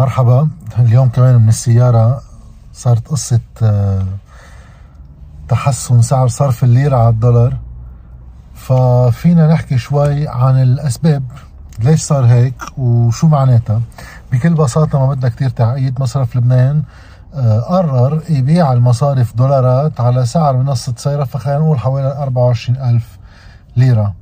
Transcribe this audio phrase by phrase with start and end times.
[0.00, 0.48] مرحبا.
[0.78, 2.22] اليوم كمان من السيارة
[2.72, 4.04] صارت قصة آه،
[5.48, 7.56] تحسن سعر صرف الليرة على الدولار.
[8.54, 11.22] ففينا نحكي شوي عن الأسباب
[11.78, 13.80] ليش صار هيك وشو معناتها.
[14.32, 16.82] بكل بساطة ما بدها كتير تعقيد مصرف لبنان
[17.34, 23.18] آه، قرر يبيع المصارف دولارات على سعر منصة سيرة فخلينا نقول حوالي 24 ألف
[23.76, 24.14] ليرة.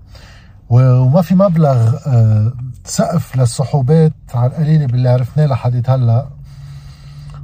[0.71, 2.53] وما في مبلغ آه،
[2.85, 6.27] سقف للصحوبات على القليله باللي عرفناه لحد هلا.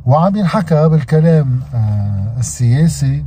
[0.07, 3.25] وعم ينحكى بالكلام آه، السياسي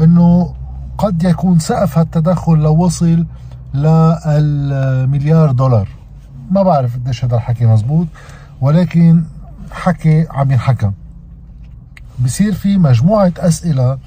[0.00, 0.54] إنه
[0.98, 3.26] قد يكون سقف هالتدخل لو وصل
[3.74, 5.88] للمليار دولار.
[6.50, 8.06] ما بعرف قديش هذا الحكي مزبوط
[8.60, 9.24] ولكن
[9.70, 10.90] حكي عم ينحكى.
[12.24, 13.98] بصير في مجموعة أسئلة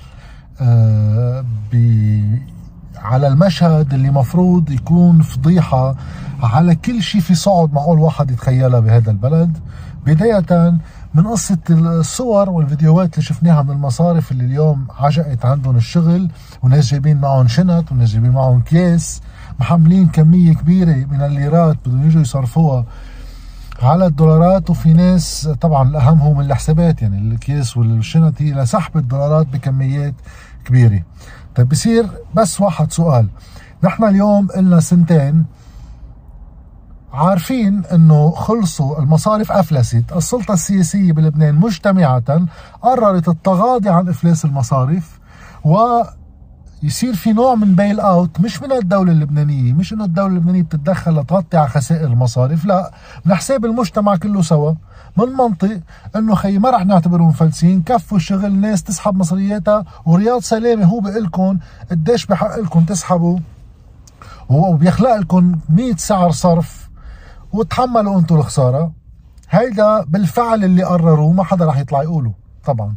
[0.62, 1.46] آه
[3.02, 5.96] على المشهد اللي مفروض يكون فضيحة
[6.44, 9.58] على كل شيء في صعد معقول واحد يتخيلها بهذا البلد.
[10.06, 10.78] بداية
[11.14, 16.30] من قصة الصور والفيديوهات اللي شفناها من المصارف اللي اليوم عجقت عندهم الشغل
[16.64, 19.22] وناس جايبين معهم شنط وناس جايبين معهم كيس
[19.60, 22.86] محملين كمية كبيرة من الليرات بدهم يجوا يصرفوها
[23.82, 24.70] على الدولارات.
[24.70, 30.14] وفي ناس طبعا الاهم هم الحسابات يعني الكيس والشنط هي لسحب الدولارات بكميات
[30.66, 31.04] كبيرة.
[31.58, 33.28] طيب بصير بس واحد سؤال.
[33.84, 35.46] نحن اليوم قلنا سنتين
[37.14, 42.48] عارفين إنه خلصوا المصارف افلست السلطة السياسية بلبنان مجتمعه
[42.82, 45.20] قررت التغاضي عن إفلاس المصارف
[45.66, 46.02] و
[46.84, 51.20] يصير في نوع من bail out مش من الدولة اللبنانية مش إنه الدولة اللبنانية بتتدخل
[51.20, 52.92] لتغطي على خسائر المصارف لا
[53.26, 54.74] من حساب المجتمع كله سوا
[55.18, 55.80] من منطق
[56.16, 61.24] إنه خي ما رح نعتبرهم مفلسين كفوا الشغل ناس تسحب مصرياتها ورياض سلامة هو بيقول
[61.24, 61.58] لكم
[61.92, 63.40] قديش بحق لكم تسحبوا
[64.50, 66.90] وبيخلق لكم 100 سعر صرف
[67.54, 68.92] وتحملوا أنتم الخسارة.
[69.50, 72.32] هيدا بالفعل اللي قرروه ما حدا رح يطلع يقوله
[72.66, 72.96] طبعا.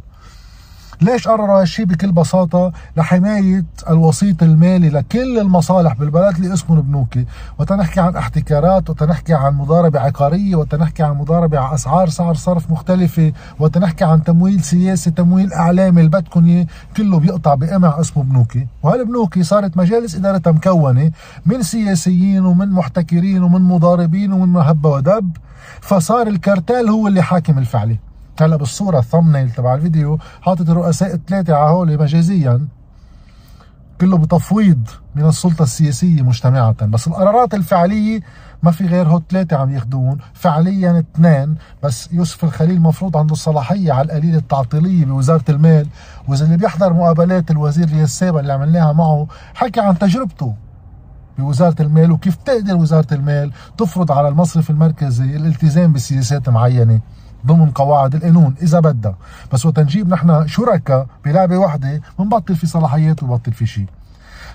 [1.01, 7.25] ليش قرروا هالشيء بكل بساطة؟ لحماية الوسيط المالي لكل المصالح بالبلد اللي اسمهم بنوكي
[7.59, 13.33] وتنحكي عن احتكارات وتنحكي عن مضاربة عقارية وتنحكي عن مضاربة على أسعار سعر صرف مختلفة
[13.59, 16.67] وتنحكي عن تمويل سياسي تمويل إعلامي اللي
[16.97, 18.67] كله بيقطع بقمع اسمه بنوكي.
[18.83, 21.11] وهالبنوكي صارت مجالس إدارتها مكونة
[21.45, 25.37] من سياسيين ومن محتكرين ومن مضاربين ومن مهبة ودب.
[25.81, 28.10] فصار الكارتال هو اللي حاكم الفعلي.
[28.41, 32.67] هلا بالصورة الثمنيل تبع الفيديو حاطط الرؤساء الثلاثة على هول مجازيا.
[34.01, 38.19] كله بتفويض من السلطة السياسية مجتمعة بس القرارات الفعلية
[38.63, 41.55] ما في غير هو ثلاثة عم ياخذون فعليا اثنين.
[41.83, 45.87] بس يوسف الخليل مفروض عنده الصلاحية على القليل التعطيلية بوزارة المال.
[46.27, 50.55] وإذا اللي بيحضر مقابلات الوزير اليسابة اللي عملناها معه حكى عن تجربته
[51.37, 56.99] بوزارة المال وكيف تقدر وزارة المال تفرض على المصرف المركزي الالتزام بسياسات معينة.
[57.47, 59.15] ضمن قواعد القانون إذا بدها.
[59.53, 63.87] بس وقت نجيب نحن شركاء بلعبة وحدة بنبطل في صلاحيات وبطل في شيء.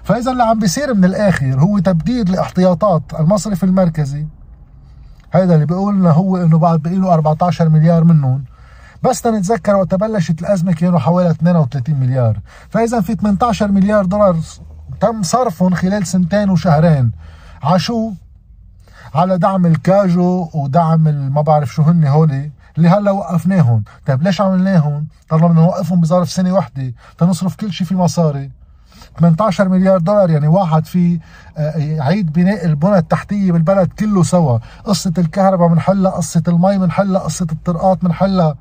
[0.04, 4.26] فاذا اللي عم بيصير من الآخر هو تبديد لاحتياطات المصرف المركزي.
[5.30, 8.44] هذا اللي بيقول لنا هو إنه بعد بقي له 14 مليار منهم.
[9.02, 12.40] بس نتذكر وقت بلشت الأزمة كانوا حوالي 32 مليار.
[12.68, 14.36] فاذا في 18 مليار دولار
[15.00, 17.12] تم صرفهم خلال سنتين وشهرين.
[17.62, 18.12] عشو؟
[19.14, 21.00] على دعم الكاجو ودعم
[21.34, 22.50] ما بعرف شو هن هولي.
[22.76, 23.84] اللي هلا وقفناهم.
[24.06, 28.50] طيب ليش عملناهم؟ طالما بدنا نوقفهم بظرف سنة وحدة تنصرف كل شيء في مصاري.
[29.18, 31.20] 18 مليار دولار يعني واحد في
[31.56, 34.58] آه، يعيد بناء البنى التحتية بالبلد كله سوا.
[34.84, 38.54] قصة الكهرباء بنحلها قصة المي بنحلها قصة الطرقات بنحلها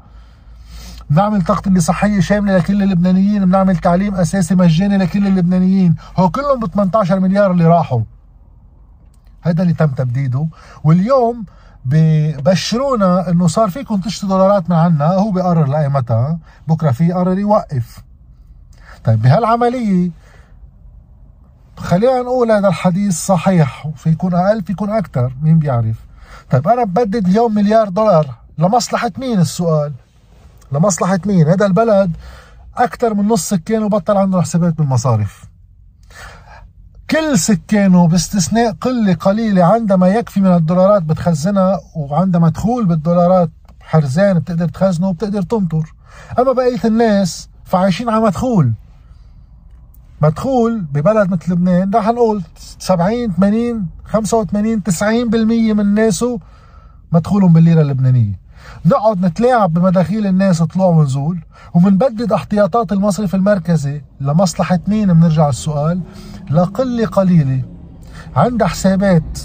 [1.10, 5.96] بنعمل تغطية صحية شاملة لكل اللبنانيين بنعمل تعليم أساسي مجاني لكل اللبنانيين.
[6.18, 8.02] هو كلهم ب 18 مليار اللي راحوا.
[9.42, 10.48] هذا اللي تم تبديده.
[10.84, 11.46] واليوم
[11.86, 16.38] ببشرونا إنه صار فيكم تشتروا دولارات من عنا هو بيقرر لايمتها
[16.68, 18.04] بكرة في يقرر يوقف.
[19.04, 20.12] طيب بهالعملية
[21.78, 25.96] خلينا نقول هذا الحديث صحيح في يكون أقل في يكون أكثر مين بيعرف؟
[26.52, 29.94] طيب أنا ببدد اليوم مليار دولار لمصلحة مين؟ السؤال.
[30.72, 32.12] لمصلحة مين؟ هذا البلد
[32.78, 35.46] أكثر من نص سكانه بطل عنده حسابات بالمصارف.
[37.10, 43.50] كل سكانه باستثناء قلة قليلة عندما يكفي من الدولارات بتخزنها وعندما تخول بالدولارات
[43.82, 45.94] حرزان بتقدر تخزنه وبتقدر تنطر.
[46.40, 48.74] أما بقية الناس فعايشين على مدخول
[50.22, 52.44] مدخول ببلد مثل لبنان رح نقول
[52.80, 56.40] 70 80 85 90% من ناسه
[57.12, 58.45] مدخولهم بالليرة اللبنانية.
[58.86, 61.40] نقعد نتلاعب بمداخيل الناس طلوع ونزول
[61.74, 66.02] ومنبدد احتياطات المصرف المركزي لمصلحة مين بنرجع السؤال
[66.52, 67.62] لقلة قليلة.
[68.36, 69.40] عندها حسابات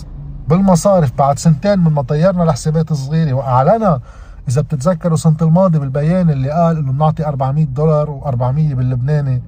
[0.49, 4.00] بالمصارف بعد سنتين من ما طيرنا الحسابات الصغيرة وأعلنا
[4.49, 9.43] إذا بتتذكروا سنة الماضي بالبيان اللي قال إنه بنعطي 400 دولار و400 باللبناني.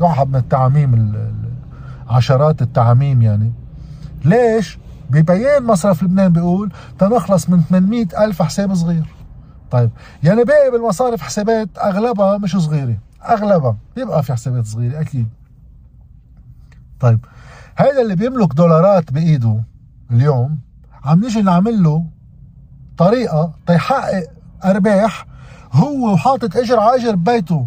[0.00, 1.12] واحد من التعاميم
[2.08, 3.52] عشرات التعاميم يعني.
[4.24, 4.78] ليش؟
[5.10, 9.06] ببيان مصرف لبنان بيقول تنخلص من 800 ألف حساب صغير.
[9.70, 9.90] طيب
[10.22, 12.98] يعني باقي بالمصارف حسابات أغلبها مش صغيرة.
[13.28, 15.28] أغلبها بيبقى في حسابات صغيرة أكيد.
[17.00, 17.24] طيب
[17.76, 19.62] هذا اللي بيملك دولارات بإيده
[20.10, 20.58] اليوم
[21.04, 22.04] عم نيجي نعمل له
[22.98, 24.26] طريقة تيحقق
[24.64, 25.26] أرباح
[25.72, 27.66] هو وحاطط أجر على أجر ببيته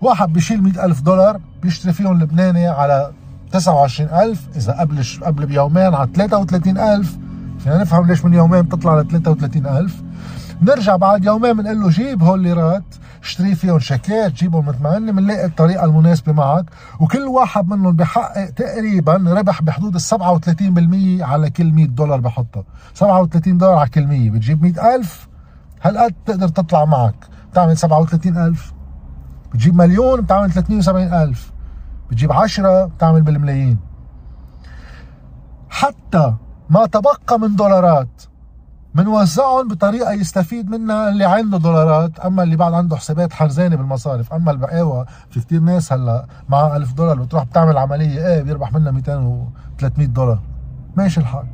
[0.00, 3.12] واحد بيشيل مئة ألف دولار بيشتري فيهم لبناني على
[3.54, 7.16] 29000 إذا قبل قبل بيومين على 33000
[7.58, 10.02] فينا نفهم ليش من يومين بتطلع ل 33000
[10.62, 12.82] نرجع بعد يومين بنقول له جيب هول الليرات
[13.22, 16.64] اشتري فيهم شيكات جيبهم هن بنلاقي الطريقة المناسبة معك.
[17.00, 22.64] وكل واحد منهم بحقق تقريبا ربح بحدود ال 37% على كل 100 دولار بحطها
[22.94, 25.28] 37 دولار على كل 100 بتجيب 100000
[25.82, 27.14] هالقد بتقدر تطلع معك.
[27.52, 28.72] بتعمل 37000
[29.52, 31.53] بتجيب مليون بتعمل 370000
[32.14, 33.78] بتجيب 10 بتعمل بالملايين.
[35.70, 36.34] حتى
[36.70, 38.22] ما تبقى من دولارات
[38.94, 44.32] بنوزعهم بطريقة يستفيد منها اللي عنده دولارات أما اللي بعد عنده حسابات حرزانه بالمصارف.
[44.32, 48.90] أما البقاوه في كثير ناس هلأ معها 1000 دولار بتروح بتعمل عملية إيه بيربح منها
[48.92, 49.44] 200 و
[49.78, 50.38] 300 دولار.
[50.96, 51.46] ماشي الحال.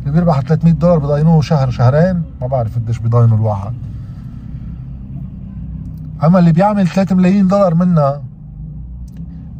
[0.00, 3.74] اللي بيربح 300 دولار بضاينوه شهر شهرين ما بعرف قديش بضاينوا الواحد.
[6.24, 8.22] أما اللي بيعمل 3 ملايين دولار منها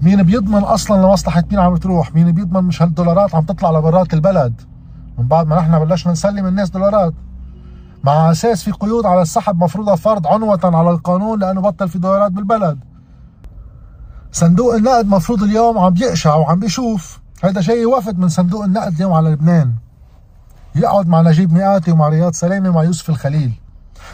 [0.03, 4.61] مين بيضمن أصلا لمصلحة مين عم بتروح؟ مين بيضمن مش هالدولارات عم تطلع لبرات البلد؟
[5.19, 7.15] من بعد ما نحن بلشنا نسلم الناس دولارات.
[8.05, 12.33] مع أساس في قيود على السحب مفروضة فرض عنوة على القانون لأنه بطل في دولارات
[12.33, 12.79] بالبلد.
[14.33, 19.13] صندوق النقد مفروض اليوم عم بيقشع وعم بيشوف هذا جاي وفد من صندوق النقد اليوم
[19.13, 19.73] على لبنان.
[20.75, 23.53] يقعد مع نجيب ميقاتي ومع رياض سلامه ومع يوسف الخليل.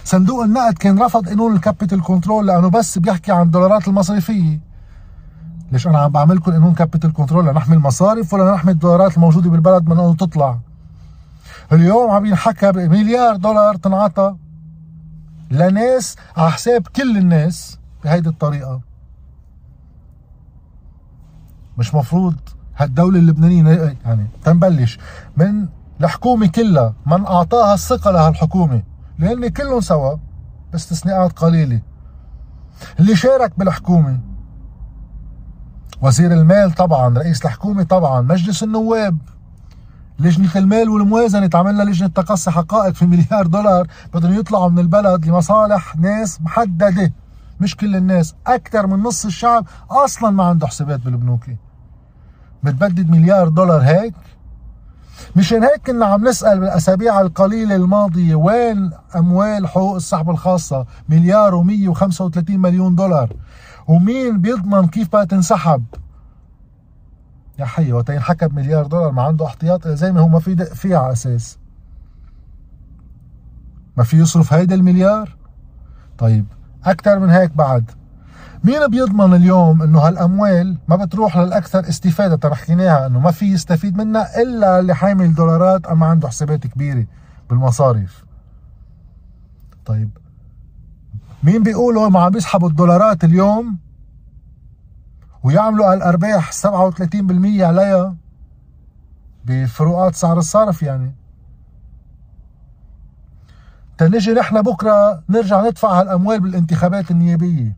[0.04, 4.71] صندوق النقد كان رفض قانون ال capital control لأنه بس بيحكي عن الدولارات المصرفية.
[5.72, 9.88] ليش أنا عم بعمل لكم قانون capital control لنحمي المصارف ولا لنحمي الدولارات الموجودة بالبلد
[9.88, 10.58] من أنه تطلع.
[11.72, 14.36] اليوم عم ينحكى بمليار دولار تنعطى
[15.50, 18.80] لناس على حساب كل الناس بهيدي الطريقة.
[21.78, 22.36] مش مفروض
[22.76, 24.98] هالدولة اللبنانية يعني تنبلش
[25.36, 25.68] من
[26.00, 28.82] الحكومة كلها من أعطاها الثقة لهالحكومة
[29.18, 30.16] لأن كلهم سوا
[30.72, 31.80] باستثناءات قليلة.
[33.00, 34.31] اللي شارك بالحكومة
[36.02, 39.18] وزير المال طبعا رئيس الحكومة طبعا مجلس النواب.
[40.18, 45.96] لجنة المال والموازنة تعملنا لجنة تقصي حقائق في مليار دولار بدهم يطلعوا من البلد لمصالح
[45.96, 47.12] ناس محددة.
[47.60, 51.44] مش كل الناس أكثر من نص الشعب أصلا ما عنده حسابات بالبنوك.
[52.62, 54.14] بتبدد مليار دولار هيك؟
[55.36, 62.50] مشان هيك كنا عم نسأل بالأسابيع القليلة الماضية وين أموال حقوق السحب الخاصة؟ مليار و135
[62.50, 63.32] مليون دولار.
[63.88, 65.84] ومين بيضمن كيف بدها تنسحب؟
[67.58, 70.72] يا حي وقت ينحكى بمليار دولار ما عنده احتياط زي ما هو ما في دق
[70.72, 71.58] فيه على أساس.
[73.96, 75.36] ما في يصرف هيدا المليار؟
[76.18, 76.46] طيب
[76.84, 77.90] أكثر من هيك بعد.
[78.64, 83.96] مين بيضمن اليوم إنه هالأموال ما بتروح للأكثر استفادة ترى حكيناها إنه ما في يستفيد
[83.96, 87.06] منها إلا اللي حامل دولارات أما عنده حسابات كبيرة
[87.50, 88.24] بالمصاريف؟
[89.86, 90.10] طيب
[91.42, 93.78] مين بيقولوا ما عم بيسحبوا الدولارات اليوم؟
[95.42, 98.16] ويعملوا الأرباح 37% عليها.
[99.44, 101.14] بفروقات سعر الصرف يعني.
[103.98, 107.76] تنجي نحن بكرة نرجع ندفع هالأموال بالانتخابات النيابية.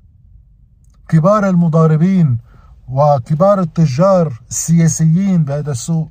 [1.09, 2.39] كبار المضاربين
[2.89, 6.11] وكبار التجار السياسيين بهذا السوق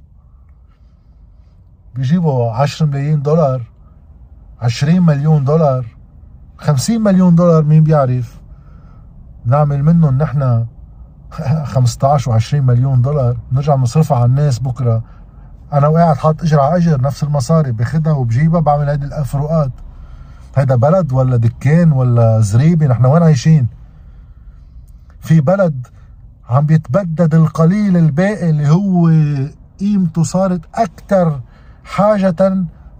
[1.95, 3.61] بيجيبوا 10 ملايين دولار
[4.61, 5.92] 20 مليون دولار.
[6.63, 8.41] 50 مليون دولار مين بيعرف؟
[9.45, 10.65] نعمل منهم نحن
[11.63, 13.37] 15 و20 مليون دولار.
[13.51, 15.03] نرجع نصرفها على الناس بكرة.
[15.73, 19.71] أنا وقاعد حاط اجر على إجر نفس المصاري باخدها وبجيبها بعمل هيدي الفروقات
[20.55, 23.67] هيدا بلد ولا دكان ولا زريبة؟ نحن وين عايشين؟
[25.19, 25.87] في بلد
[26.49, 29.09] عم بيتبدد القليل الباقي اللي هو
[29.79, 31.39] قيمته صارت أكثر
[31.83, 32.29] حاجة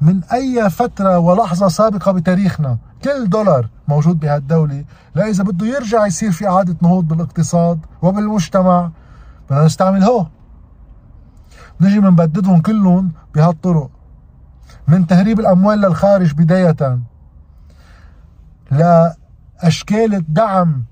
[0.04, 2.78] من أي فترة ولحظة سابقة بتاريخنا.
[3.04, 8.92] كل دولار موجود بهالدولة لا إذا بده يرجع يصير في إعادة نهوض بالاقتصاد وبالمجتمع.
[9.50, 10.28] بدنا نستعمل هو.
[11.82, 13.90] نجي بنبددهم كلهم بهالطرق.
[14.88, 17.00] من تهريب الأموال للخارج بداية.
[18.72, 20.84] لأشكال الدعم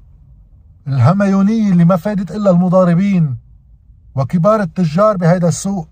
[0.87, 3.37] الهميونية اللي ما فادت إلا المضاربين
[4.15, 5.87] وكبار التجار بهذا السوق.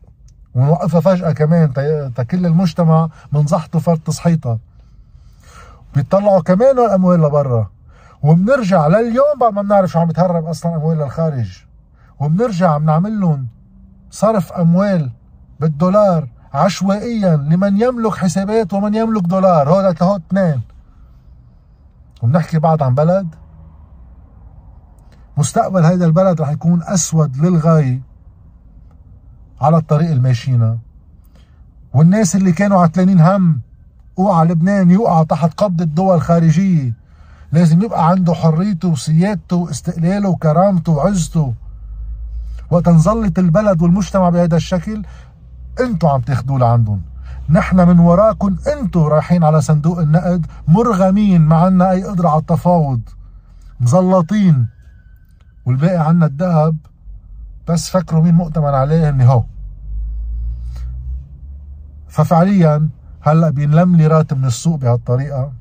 [0.56, 1.74] ونوقفها فجأة كمان
[2.16, 4.60] تكل المجتمع من زحته فرد تصحيطها
[5.96, 7.70] بيطلعوا كمان الأموال لبرا.
[8.24, 11.64] وبنرجع لليوم بعد ما بنعرف شو عم يتهرب أصلا أموال للخارج.
[12.20, 13.48] وبنرجع بنعمل لهم
[14.12, 15.12] صرف أموال
[15.60, 19.70] بالدولار عشوائيا لمن يملك حسابات ومن يملك دولار.
[19.70, 20.62] هذا هو اثنين.
[22.22, 23.28] وبنحكي بعد عن بلد.
[25.38, 28.09] مستقبل هذا البلد رح يكون أسود للغاية.
[29.62, 30.78] على الطريق الماشينا.
[31.94, 33.62] والناس اللي كانوا عتلانين هم
[34.20, 36.94] اوعى لبنان يوقع تحت قبضة دول خارجية
[37.52, 41.54] لازم يبقى عنده حريته وسيادته واستقلاله وكرامته وعزته.
[42.72, 45.06] وقت نظلت البلد والمجتمع بهذا الشكل
[45.80, 47.02] أنتوا عم تاخدوه لعندهم.
[47.50, 53.02] نحن من وراكم أنتوا رايحين على صندوق النقد مرغمين ما عنا أي قدرة على التفاوض.
[53.80, 54.68] مزلطين.
[55.66, 56.76] والباقي عنا الذهب.
[57.70, 59.44] بس فكروا مين مؤتمن عليه اني هو.
[62.08, 62.90] ففعليا
[63.22, 65.52] هلأ بينلم لي راتب من السوق بهالطريقة.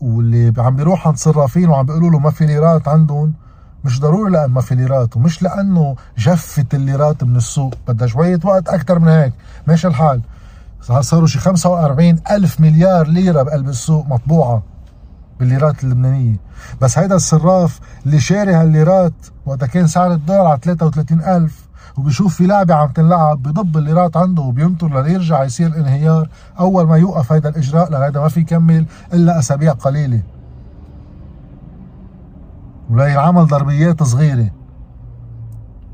[0.00, 3.34] واللي عم بيروح عند صرافين وعم بيقولوا له ما في ليرات عندهم
[3.84, 8.68] مش ضروري لأن ما في ليرات ومش لأنه جفت الليرات من السوق بدها شوية وقت
[8.68, 9.32] أكثر من هيك.
[9.66, 10.20] ماشي الحال.
[11.00, 14.62] صاروا شي 45 ألف مليار ليرة بقلب السوق مطبوعة.
[15.40, 16.36] بالليرات اللبنانية.
[16.80, 19.12] بس هيدا الصراف اللي شاري هالليرات
[19.46, 24.42] وقتها كان سعر الدولار على 33 ألف وبيشوف في لعبة عم تنلعب بضب الليرات عنده
[24.42, 26.28] وبينطر ليرجع يصير انهيار.
[26.60, 30.22] أول ما يوقف هيدا الإجراء لهيدا ما في يكمل إلا أسابيع قليلة.
[32.90, 34.50] ولا ينعمل ضربيات صغيرة.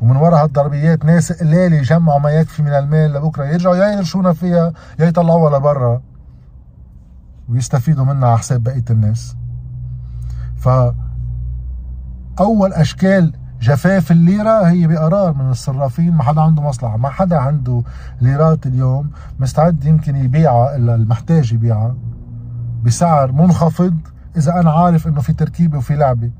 [0.02, 3.44] ومن وراء هالضربيات ناس قليلة يجمعوا ما يكفي من المال لبكرة.
[3.44, 6.00] يرجعوا يا يرشونا فيها يا يطلعوها لبرا.
[7.48, 9.36] ويستفيدوا منها على حساب بقية الناس.
[10.56, 10.68] ف
[12.40, 17.82] اول أشكال جفاف الليرة هي بقرار من الصرافين ما حدا عنده مصلحة ما حدا عنده
[18.20, 19.10] ليرات اليوم
[19.40, 21.94] مستعد يمكن يبيعها إلا المحتاج يبيعها
[22.84, 23.94] بسعر منخفض
[24.36, 26.30] إذا أنا عارف إنه في تركيبة وفي لعبة.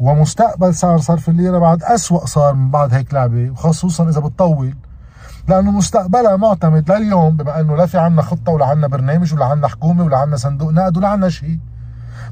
[0.00, 4.74] ومستقبل سعر صرف الليرة بعد أسوأ صار من بعد هيك لعبة وخصوصا إذا بتطول.
[5.48, 9.68] لأنه مستقبلها معتمد لليوم بما إنه لا في عنا خطة ولا عنا برنامج ولا عنا
[9.68, 11.58] حكومة ولا عنا صندوق نقد ولا عنا شيء.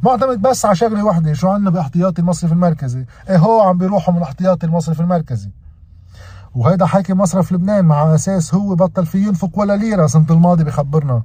[0.02, 4.22] معتمد بس على شغلة وحده شو عندنا باحتياطي المصرف المركزي؟ إيه هو عم بيروحوا من
[4.22, 5.50] احتياطي المصرف المركزي؟
[6.54, 11.22] وهيدا حكي مصرف لبنان مع أساس هو بطل فيه ينفق ولا ليرة سنة الماضي بخبرنا.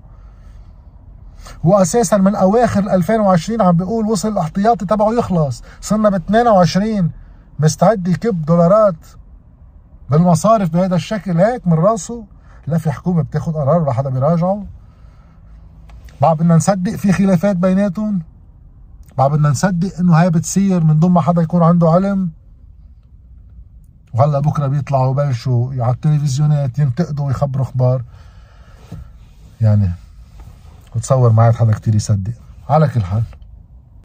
[1.63, 5.63] واساسا من أواخر 2020 عم بيقول وصل الاحتياطي تبعه يخلص.
[5.82, 7.12] صرنا ب 22
[7.60, 8.96] مستعد يكب دولارات.
[10.13, 12.25] بالمصارف بهذا الشكل هيك من راسه.
[12.67, 14.65] لا في حكومة بتاخذ قرار ولا حدا بيراجعه.
[16.22, 18.22] بعد بدنا نصدق في خلافات بيناتهم.
[19.17, 22.32] ما بدنا نصدق إنه هاي بتصير من دون ما حدا يكون عنده علم.
[24.13, 28.03] وهلا بكرة بيطلعوا وبلشوا على التلفزيونات ينتقدوا ويخبروا أخبار.
[29.62, 29.91] يعني
[30.96, 32.34] بتصور ما عاد حدا كتير يصدق.
[32.70, 33.24] على كل حال.